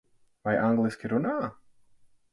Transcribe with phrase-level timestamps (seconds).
[0.47, 1.37] Vai angliski runā?